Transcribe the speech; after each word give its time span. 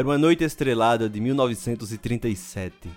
Era 0.00 0.08
uma 0.08 0.16
noite 0.16 0.42
estrelada 0.42 1.10
de 1.10 1.20
1937. 1.20 2.88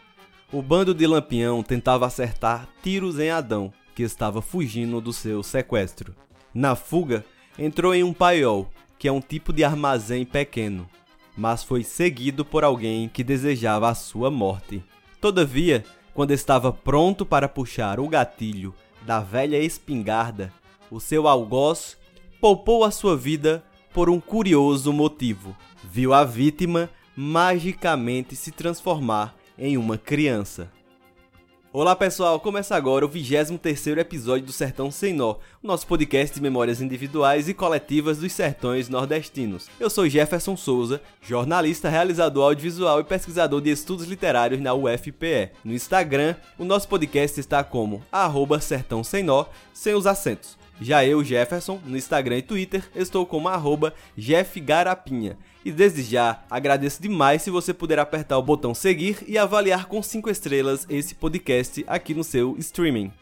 O 0.53 0.61
bando 0.61 0.93
de 0.93 1.05
Lampião 1.05 1.61
tentava 1.61 2.05
acertar 2.05 2.65
tiros 2.81 3.19
em 3.19 3.29
Adão, 3.29 3.73
que 3.93 4.03
estava 4.03 4.41
fugindo 4.41 5.01
do 5.01 5.11
seu 5.11 5.43
sequestro. 5.43 6.15
Na 6.53 6.77
fuga, 6.77 7.25
entrou 7.59 7.93
em 7.93 8.05
um 8.05 8.13
paiol, 8.13 8.71
que 8.97 9.05
é 9.05 9.11
um 9.11 9.19
tipo 9.19 9.51
de 9.51 9.65
armazém 9.65 10.23
pequeno, 10.23 10.89
mas 11.35 11.61
foi 11.61 11.83
seguido 11.83 12.45
por 12.45 12.63
alguém 12.63 13.09
que 13.09 13.21
desejava 13.21 13.89
a 13.89 13.95
sua 13.95 14.31
morte. 14.31 14.81
Todavia, 15.19 15.83
quando 16.13 16.31
estava 16.31 16.71
pronto 16.71 17.25
para 17.25 17.49
puxar 17.49 17.99
o 17.99 18.07
gatilho 18.07 18.73
da 19.01 19.19
velha 19.19 19.57
espingarda, 19.57 20.53
o 20.89 21.01
seu 21.01 21.27
algoz 21.27 21.97
poupou 22.39 22.85
a 22.85 22.91
sua 22.91 23.17
vida 23.17 23.61
por 23.93 24.09
um 24.09 24.19
curioso 24.19 24.91
motivo. 24.91 25.55
Viu 25.83 26.13
a 26.13 26.25
vítima 26.25 26.89
magicamente 27.15 28.35
se 28.35 28.51
transformar 28.51 29.35
em 29.57 29.77
uma 29.77 29.97
criança. 29.97 30.71
Olá 31.71 31.95
pessoal, 31.95 32.39
começa 32.39 32.75
agora 32.75 33.03
o 33.03 33.09
23º 33.09 33.97
episódio 33.97 34.45
do 34.45 34.51
Sertão 34.51 34.91
Sem 34.91 35.11
Nó, 35.11 35.37
o 35.61 35.65
nosso 35.67 35.87
podcast 35.87 36.35
de 36.35 36.41
memórias 36.41 36.81
individuais 36.81 37.49
e 37.49 37.53
coletivas 37.53 38.19
dos 38.19 38.31
sertões 38.31 38.89
nordestinos. 38.89 39.67
Eu 39.79 39.89
sou 39.89 40.07
Jefferson 40.07 40.55
Souza, 40.55 41.01
jornalista, 41.21 41.89
realizador 41.89 42.43
audiovisual 42.43 42.99
e 42.99 43.03
pesquisador 43.03 43.59
de 43.59 43.71
estudos 43.71 44.05
literários 44.05 44.61
na 44.61 44.73
UFPE. 44.73 45.51
No 45.63 45.73
Instagram, 45.73 46.35
o 46.59 46.65
nosso 46.65 46.87
podcast 46.87 47.39
está 47.39 47.63
como 47.63 48.03
arroba 48.11 48.59
Sertão 48.59 49.03
Sem 49.03 49.23
Nó, 49.23 49.45
sem 49.73 49.95
os 49.95 50.05
acentos. 50.05 50.62
Já 50.83 51.05
eu, 51.05 51.23
Jefferson, 51.23 51.79
no 51.85 51.95
Instagram 51.95 52.39
e 52.39 52.41
Twitter, 52.41 52.83
estou 52.93 53.25
como 53.25 53.47
arroba 53.47 53.93
jeffgarapinha. 54.17 55.37
E 55.63 55.71
desde 55.71 56.03
já, 56.03 56.43
agradeço 56.49 57.01
demais 57.01 57.41
se 57.41 57.49
você 57.49 57.73
puder 57.73 57.99
apertar 57.99 58.37
o 58.37 58.43
botão 58.43 58.75
seguir 58.75 59.23
e 59.25 59.37
avaliar 59.37 59.85
com 59.85 60.03
5 60.03 60.29
estrelas 60.29 60.85
esse 60.89 61.15
podcast 61.15 61.85
aqui 61.87 62.13
no 62.13 62.21
seu 62.21 62.57
streaming. 62.59 63.13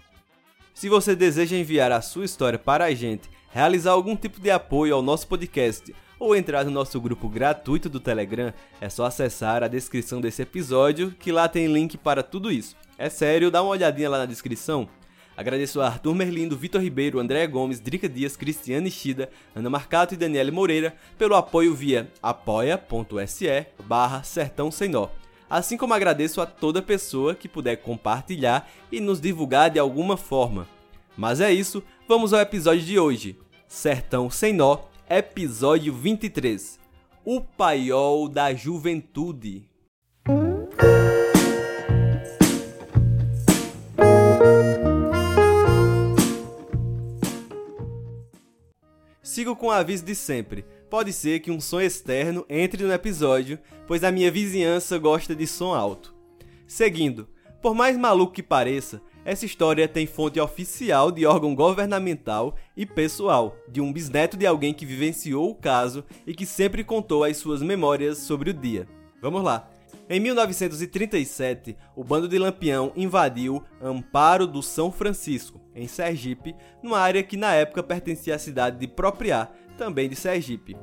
Se 0.74 0.90
você 0.90 1.16
deseja 1.16 1.56
enviar 1.56 1.92
a 1.92 2.02
sua 2.02 2.26
história 2.26 2.58
para 2.58 2.86
a 2.86 2.94
gente, 2.96 3.30
realizar 3.52 3.92
algum 3.92 4.16
tipo 4.16 4.42
de 4.42 4.50
apoio 4.50 4.96
ao 4.96 5.04
nosso 5.04 5.28
podcast 5.28 5.94
ou 6.18 6.36
entrar 6.36 6.66
no 6.66 6.72
nosso 6.72 7.00
grupo 7.00 7.30
gratuito 7.30 7.88
do 7.88 8.00
Telegram, 8.00 8.52
é 8.80 8.90
só 8.90 9.06
acessar 9.06 9.62
a 9.62 9.68
descrição 9.68 10.20
desse 10.20 10.42
episódio 10.42 11.12
que 11.12 11.32
lá 11.32 11.48
tem 11.48 11.72
link 11.72 11.96
para 11.96 12.24
tudo 12.24 12.52
isso. 12.52 12.76
É 12.98 13.08
sério, 13.08 13.52
dá 13.52 13.62
uma 13.62 13.70
olhadinha 13.70 14.10
lá 14.10 14.18
na 14.18 14.26
descrição 14.26 14.90
Agradeço 15.42 15.82
a 15.82 15.88
Arthur 15.88 16.14
Merlindo, 16.14 16.56
Vitor 16.56 16.80
Ribeiro, 16.80 17.20
André 17.20 17.48
Gomes, 17.48 17.80
Drica 17.80 18.08
Dias, 18.08 18.38
Cristiane 18.38 18.92
Shida, 18.92 19.28
Ana 19.56 19.72
Marcato 19.72 20.14
e 20.14 20.18
Daniele 20.18 20.52
Moreira 20.52 20.96
pelo 21.18 21.34
apoio 21.34 21.74
via 21.74 22.12
apoia.se 22.22 23.66
barra 23.84 24.22
Sertão 24.22 24.70
Sem. 24.70 24.92
Assim 25.50 25.78
como 25.78 25.96
agradeço 25.96 26.42
a 26.42 26.46
toda 26.46 26.80
pessoa 26.80 27.34
que 27.34 27.50
puder 27.50 27.78
compartilhar 27.78 28.70
e 28.92 29.00
nos 29.00 29.20
divulgar 29.20 29.72
de 29.72 29.80
alguma 29.80 30.16
forma. 30.16 30.68
Mas 31.18 31.42
é 31.42 31.52
isso, 31.52 31.82
vamos 32.08 32.34
ao 32.34 32.40
episódio 32.40 32.84
de 32.84 33.00
hoje. 33.00 33.36
Sertão 33.68 34.30
Sem 34.30 34.54
Nó, 34.54 34.78
episódio 35.10 35.92
23. 35.92 36.80
O 37.26 37.42
paiol 37.42 38.30
da 38.30 38.54
juventude. 38.54 39.71
Sigo 49.24 49.56
com 49.56 49.68
o 49.68 49.72
aviso 49.72 50.04
de 50.04 50.16
sempre. 50.16 50.66
Pode 50.90 51.14
ser 51.14 51.42
que 51.42 51.52
um 51.52 51.62
som 51.62 51.80
externo 51.80 52.44
entre 52.50 52.84
no 52.84 52.92
episódio, 52.92 53.60
pois 53.86 54.04
a 54.04 54.12
minha 54.12 54.32
vizinhança 54.32 54.98
gosta 54.98 55.36
de 55.36 55.46
som 55.46 55.76
alto. 55.76 56.16
Seguindo, 56.66 57.30
por 57.62 57.76
mais 57.76 57.96
maluco 57.96 58.34
que 58.34 58.42
pareça, 58.42 59.00
essa 59.24 59.46
história 59.46 59.88
tem 59.88 60.08
fonte 60.08 60.40
oficial 60.40 61.12
de 61.12 61.28
órgão 61.28 61.54
governamental 61.54 62.56
e 62.76 62.84
pessoal, 62.84 63.56
de 63.70 63.80
um 63.80 63.94
bisneto 63.94 64.36
de 64.36 64.48
alguém 64.48 64.74
que 64.74 64.88
vivenciou 64.88 65.52
o 65.52 65.56
caso 65.56 66.04
e 66.26 66.34
que 66.34 66.46
sempre 66.46 66.84
contou 66.84 67.24
as 67.24 67.38
suas 67.38 67.62
memórias 67.62 68.18
sobre 68.18 68.50
o 68.50 68.54
dia. 68.54 68.88
Vamos 69.22 69.44
lá. 69.44 69.70
Em 70.10 70.20
1937, 70.20 71.78
o 71.96 72.04
bando 72.04 72.28
de 72.28 72.40
Lampião 72.40 72.92
invadiu 72.96 73.64
Amparo 73.80 74.48
do 74.48 74.64
São 74.64 74.92
Francisco, 74.92 75.61
em 75.76 75.88
Sergipe, 75.88 76.56
numa 76.82 77.00
área 77.00 77.24
que 77.24 77.38
na 77.38 77.54
época 77.54 77.84
pertencia 77.84 78.36
à 78.36 78.40
cidade 78.40 78.78
de 78.78 78.88
Propriá, 78.88 79.50
também 79.78 80.10
de 80.10 80.16
Sergipe. 80.16 80.78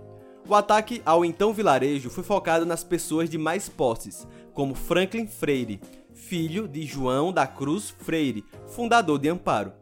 O 0.48 0.54
ataque 0.54 1.02
ao 1.04 1.24
então 1.24 1.52
vilarejo 1.52 2.08
foi 2.08 2.24
focado 2.24 2.64
nas 2.64 2.82
pessoas 2.82 3.28
de 3.28 3.36
mais 3.36 3.68
posses, 3.68 4.26
como 4.54 4.74
Franklin 4.74 5.26
Freire, 5.26 5.80
filho 6.14 6.66
de 6.66 6.86
João 6.86 7.32
da 7.32 7.46
Cruz 7.46 7.90
Freire, 7.90 8.44
fundador 8.66 9.18
de 9.18 9.28
Amparo. 9.28 9.72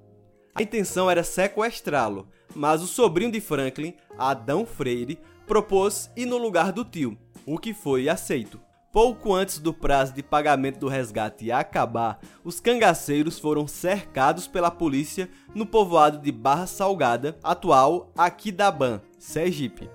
A 0.54 0.62
intenção 0.62 1.10
era 1.10 1.22
sequestrá-lo, 1.22 2.28
mas 2.54 2.82
o 2.82 2.86
sobrinho 2.86 3.30
de 3.30 3.40
Franklin, 3.40 3.94
Adão 4.18 4.66
Freire, 4.66 5.18
propôs 5.46 6.10
ir 6.16 6.26
no 6.26 6.36
lugar 6.36 6.72
do 6.72 6.84
tio, 6.84 7.16
o 7.46 7.58
que 7.58 7.72
foi 7.72 8.08
aceito. 8.08 8.60
Pouco 8.92 9.34
antes 9.34 9.58
do 9.58 9.74
prazo 9.74 10.14
de 10.14 10.22
pagamento 10.22 10.78
do 10.78 10.88
resgate 10.88 11.52
acabar, 11.52 12.18
os 12.42 12.60
cangaceiros 12.60 13.38
foram 13.38 13.66
cercados 13.66 14.46
pela 14.46 14.70
polícia 14.70 15.28
no 15.54 15.66
povoado 15.66 16.18
de 16.18 16.32
Barra 16.32 16.66
Salgada, 16.66 17.36
atual 17.42 18.10
Aquidaban, 18.16 19.02
Sergipe. 19.18 19.90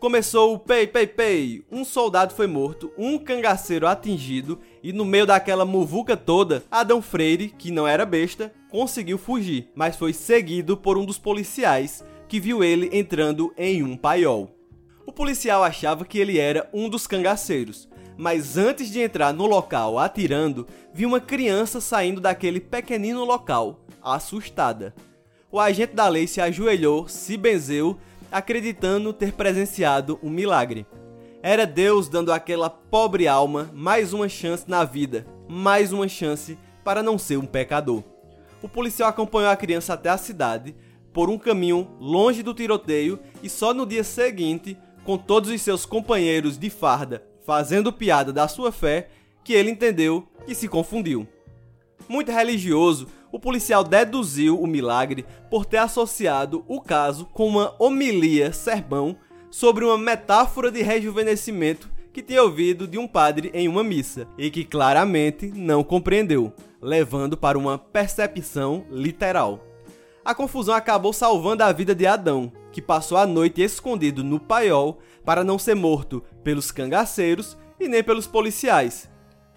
Começou 0.00 0.54
o 0.54 0.58
pei, 0.58 0.86
pei, 0.86 1.06
pei. 1.06 1.62
Um 1.70 1.84
soldado 1.84 2.32
foi 2.34 2.46
morto, 2.46 2.90
um 2.96 3.18
cangaceiro 3.18 3.86
atingido 3.86 4.58
e 4.82 4.94
no 4.94 5.04
meio 5.04 5.26
daquela 5.26 5.66
muvuca 5.66 6.16
toda, 6.16 6.64
Adão 6.70 7.02
Freire, 7.02 7.50
que 7.50 7.70
não 7.70 7.86
era 7.86 8.06
besta, 8.06 8.50
conseguiu 8.70 9.18
fugir, 9.18 9.68
mas 9.74 9.96
foi 9.96 10.14
seguido 10.14 10.74
por 10.74 10.96
um 10.96 11.04
dos 11.04 11.18
policiais 11.18 12.02
que 12.28 12.40
viu 12.40 12.64
ele 12.64 12.88
entrando 12.96 13.52
em 13.58 13.82
um 13.82 13.94
paiol. 13.94 14.50
O 15.04 15.12
policial 15.12 15.62
achava 15.62 16.04
que 16.04 16.18
ele 16.18 16.38
era 16.38 16.70
um 16.72 16.88
dos 16.88 17.06
cangaceiros, 17.06 17.86
mas 18.20 18.58
antes 18.58 18.90
de 18.90 19.00
entrar 19.00 19.32
no 19.32 19.46
local 19.46 19.98
atirando, 19.98 20.66
vi 20.92 21.06
uma 21.06 21.20
criança 21.20 21.80
saindo 21.80 22.20
daquele 22.20 22.60
pequenino 22.60 23.24
local, 23.24 23.80
assustada. 24.02 24.94
O 25.50 25.58
agente 25.58 25.94
da 25.94 26.06
lei 26.06 26.26
se 26.26 26.38
ajoelhou, 26.38 27.08
se 27.08 27.38
benzeu, 27.38 27.96
acreditando 28.30 29.14
ter 29.14 29.32
presenciado 29.32 30.20
um 30.22 30.28
milagre. 30.28 30.86
Era 31.42 31.64
Deus 31.66 32.10
dando 32.10 32.30
àquela 32.30 32.68
pobre 32.68 33.26
alma 33.26 33.70
mais 33.72 34.12
uma 34.12 34.28
chance 34.28 34.68
na 34.68 34.84
vida, 34.84 35.26
mais 35.48 35.90
uma 35.90 36.06
chance 36.06 36.58
para 36.84 37.02
não 37.02 37.16
ser 37.16 37.38
um 37.38 37.46
pecador. 37.46 38.04
O 38.60 38.68
policial 38.68 39.08
acompanhou 39.08 39.48
a 39.48 39.56
criança 39.56 39.94
até 39.94 40.10
a 40.10 40.18
cidade, 40.18 40.76
por 41.10 41.30
um 41.30 41.38
caminho 41.38 41.88
longe 41.98 42.42
do 42.42 42.52
tiroteio, 42.52 43.18
e 43.42 43.48
só 43.48 43.72
no 43.72 43.86
dia 43.86 44.04
seguinte, 44.04 44.76
com 45.06 45.16
todos 45.16 45.48
os 45.48 45.62
seus 45.62 45.86
companheiros 45.86 46.58
de 46.58 46.68
farda 46.68 47.29
fazendo 47.44 47.92
piada 47.92 48.32
da 48.32 48.46
sua 48.48 48.70
fé, 48.72 49.08
que 49.44 49.52
ele 49.52 49.70
entendeu 49.70 50.26
que 50.46 50.54
se 50.54 50.68
confundiu. 50.68 51.26
Muito 52.08 52.32
religioso, 52.32 53.06
o 53.32 53.38
policial 53.38 53.84
deduziu 53.84 54.60
o 54.60 54.66
milagre 54.66 55.24
por 55.48 55.64
ter 55.64 55.78
associado 55.78 56.64
o 56.66 56.80
caso 56.80 57.26
com 57.26 57.46
uma 57.46 57.74
homilia 57.78 58.52
sermão 58.52 59.16
sobre 59.50 59.84
uma 59.84 59.96
metáfora 59.96 60.70
de 60.70 60.82
rejuvenescimento 60.82 61.90
que 62.12 62.22
tinha 62.22 62.42
ouvido 62.42 62.86
de 62.86 62.98
um 62.98 63.06
padre 63.06 63.50
em 63.54 63.68
uma 63.68 63.84
missa 63.84 64.26
e 64.36 64.50
que 64.50 64.64
claramente 64.64 65.46
não 65.46 65.84
compreendeu, 65.84 66.52
levando 66.82 67.36
para 67.36 67.58
uma 67.58 67.78
percepção 67.78 68.84
literal. 68.90 69.64
A 70.24 70.34
confusão 70.34 70.74
acabou 70.74 71.12
salvando 71.12 71.62
a 71.62 71.72
vida 71.72 71.94
de 71.94 72.06
Adão, 72.06 72.52
que 72.72 72.82
passou 72.82 73.18
a 73.18 73.26
noite 73.26 73.62
escondido 73.62 74.22
no 74.22 74.38
paiol 74.38 74.98
para 75.24 75.44
não 75.44 75.58
ser 75.58 75.74
morto 75.74 76.22
pelos 76.42 76.70
cangaceiros 76.70 77.56
e 77.78 77.88
nem 77.88 78.02
pelos 78.02 78.26
policiais. 78.26 79.10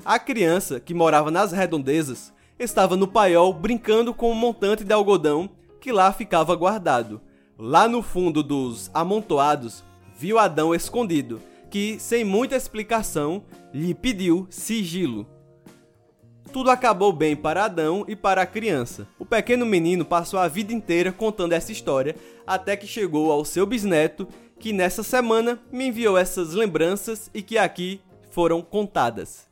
A 0.06 0.20
criança, 0.20 0.80
que 0.80 0.94
morava 0.94 1.32
nas 1.32 1.52
redondezas, 1.52 2.34
estava 2.60 2.96
no 2.96 3.08
paiol 3.08 3.54
brincando 3.54 4.14
com 4.14 4.32
um 4.32 4.36
montante 4.36 4.84
de 4.84 4.94
algodão 4.94 5.50
que 5.80 5.92
lá 5.92 6.12
ficava 6.12 6.56
guardado. 6.56 7.22
Lá 7.58 7.88
no 7.88 8.02
fundo 8.02 8.42
dos 8.42 8.90
amontoados, 8.94 9.84
viu 10.18 10.40
Adão 10.40 10.74
escondido, 10.74 11.42
que, 11.70 12.00
sem 12.00 12.24
muita 12.24 12.56
explicação, 12.56 13.44
lhe 13.74 13.94
pediu 13.94 14.48
sigilo. 14.50 15.28
Tudo 16.54 16.70
acabou 16.70 17.12
bem 17.12 17.36
para 17.36 17.66
Adão 17.66 18.06
e 18.08 18.16
para 18.16 18.44
a 18.44 18.46
criança. 18.46 19.08
O 19.18 19.26
pequeno 19.26 19.66
menino 19.66 20.06
passou 20.06 20.40
a 20.40 20.48
vida 20.48 20.72
inteira 20.72 21.12
contando 21.12 21.54
essa 21.54 21.72
história 21.72 22.16
até 22.46 22.78
que 22.78 22.86
chegou 22.86 23.32
ao 23.32 23.44
seu 23.44 23.66
bisneto 23.66 24.28
que 24.60 24.72
nessa 24.72 25.02
semana 25.02 25.60
me 25.72 25.88
enviou 25.88 26.16
essas 26.16 26.54
lembranças 26.54 27.28
e 27.34 27.42
que 27.42 27.58
aqui 27.58 28.00
foram 28.30 28.62
contadas. 28.62 29.48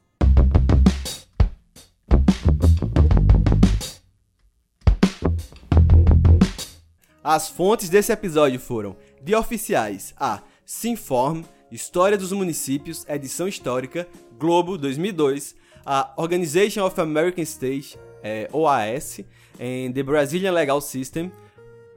As 7.24 7.50
fontes 7.50 7.90
desse 7.90 8.12
episódio 8.12 8.60
foram 8.60 8.96
de 9.24 9.34
oficiais 9.34 10.14
a 10.20 10.44
Sinform, 10.64 11.42
História 11.72 12.18
dos 12.18 12.32
Municípios, 12.32 13.08
edição 13.10 13.48
histórica, 13.48 14.08
Globo 14.38 14.78
2002, 14.78 15.56
a 15.86 16.14
Organization 16.18 16.86
of 16.86 17.00
American 17.00 17.44
States, 17.44 17.98
é, 18.24 18.50
OAS, 18.52 19.22
em 19.60 19.92
The 19.92 20.04
Brazilian 20.04 20.52
Legal 20.52 20.82
System, 20.82 21.32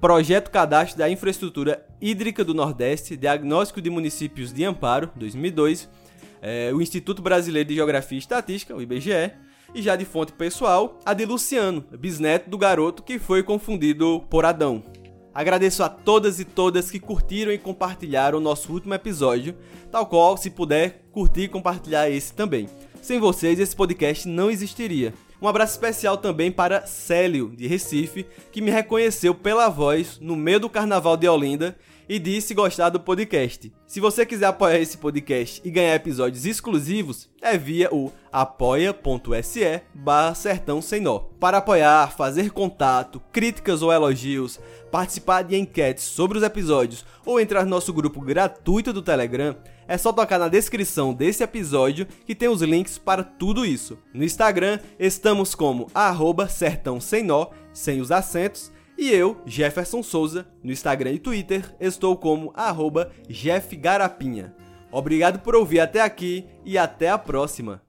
Projeto 0.01 0.51
Cadastro 0.51 0.99
da 0.99 1.09
Infraestrutura 1.09 1.85
Hídrica 2.01 2.45
do 2.45 2.53
Nordeste, 2.53 3.17
Diagnóstico 3.17 3.81
de 3.81 3.89
Municípios 3.89 4.53
de 4.53 4.65
Amparo, 4.65 5.11
2002, 5.17 5.89
é, 6.43 6.71
o 6.75 6.83
Instituto 6.83 7.23
Brasileiro 7.23 7.69
de 7.69 7.75
Geografia 7.75 8.17
e 8.17 8.21
Estatística, 8.21 8.77
o 8.77 8.83
IBGE, 8.83 9.33
e 9.75 9.83
já 9.83 9.97
de 9.97 10.05
fonte 10.05 10.33
pessoal, 10.33 10.99
a 11.05 11.15
de 11.15 11.25
Luciano, 11.25 11.85
bisneto 11.99 12.51
do 12.51 12.59
garoto 12.59 13.03
que 13.03 13.19
foi 13.19 13.43
confundido 13.43 14.23
por 14.29 14.45
Adão. 14.45 14.83
Agradeço 15.35 15.83
a 15.83 15.89
todas 15.89 16.39
e 16.39 16.45
todas 16.45 16.91
que 16.91 17.01
curtiram 17.01 17.51
e 17.51 17.59
compartilharam 17.59 18.39
o 18.39 18.41
nosso 18.41 18.73
último 18.73 18.95
episódio, 18.95 19.57
tal 19.91 20.07
qual, 20.07 20.37
se 20.37 20.51
puder, 20.51 21.07
curtir 21.11 21.43
e 21.43 21.49
compartilhar 21.49 22.09
esse 22.09 22.33
também. 22.33 22.69
Sem 23.05 23.21
vocês, 23.21 23.61
esse 23.61 23.77
podcast 23.77 24.27
não 24.27 24.51
existiria. 24.51 25.13
Um 25.39 25.47
abraço 25.47 25.75
especial 25.75 26.17
também 26.17 26.51
para 26.51 26.87
Célio, 26.87 27.53
de 27.55 27.67
Recife, 27.67 28.25
que 28.51 28.63
me 28.63 28.71
reconheceu 28.71 29.35
pela 29.35 29.69
voz 29.69 30.19
no 30.19 30.35
meio 30.35 30.59
do 30.59 30.71
carnaval 30.71 31.15
de 31.15 31.29
Olinda 31.29 31.77
e 32.09 32.19
disse 32.19 32.55
gostar 32.55 32.91
do 32.91 33.01
podcast. 33.01 33.73
Se 33.87 34.01
você 34.01 34.27
quiser 34.27 34.47
apoiar 34.47 34.79
esse 34.79 34.99
podcast 34.99 35.61
e 35.65 35.71
ganhar 35.71 35.95
episódios 35.95 36.47
exclusivos, 36.47 37.29
é 37.41 37.57
via 37.57 37.89
o 37.93 38.11
apoia.se 38.33 39.83
barra 39.95 40.35
sertão 40.35 40.83
sem 40.83 41.01
nó. 41.01 41.21
Para 41.39 41.59
apoiar, 41.59 42.13
fazer 42.17 42.51
contato, 42.51 43.21
críticas 43.33 43.83
ou 43.83 43.93
elogios, 43.93 44.59
participar 44.91 45.43
de 45.43 45.57
enquetes 45.57 46.05
sobre 46.05 46.39
os 46.39 46.45
episódios 46.45 47.05
ou 47.25 47.41
entrar 47.41 47.65
no 47.65 47.71
nosso 47.71 47.93
grupo 47.93 48.21
gratuito 48.21 48.93
do 48.93 49.03
Telegram, 49.03 49.57
é 49.87 49.99
só 49.99 50.13
tocar 50.13 50.39
na 50.39 50.49
descrição 50.49 51.13
desse 51.13 51.43
episódio 51.43 52.07
que 52.27 52.35
tem 52.35 52.49
os 52.49 52.63
links 52.63 52.97
para 52.97 53.23
tudo 53.23 53.67
isso. 53.67 53.99
No 54.13 54.25
Instagram, 54.25 54.79
estamos 54.99 55.55
como 55.55 55.89
arroba 55.95 56.49
sertão 56.49 57.01
sem 57.01 57.23
nó, 57.23 57.49
sem 57.73 58.01
os 58.01 58.11
acentos, 58.11 58.73
e 58.97 59.11
eu, 59.11 59.41
Jefferson 59.45 60.03
Souza, 60.03 60.47
no 60.63 60.73
Instagram 60.73 61.13
e 61.13 61.19
Twitter, 61.19 61.75
estou 61.81 62.17
como 62.17 62.53
arroba 62.55 63.11
jeffgarapinha. 63.29 64.55
Obrigado 64.91 65.41
por 65.41 65.55
ouvir 65.55 65.81
até 65.81 66.01
aqui 66.01 66.47
e 66.65 66.79
até 66.79 67.11
a 67.11 67.19
próxima! 67.19 67.83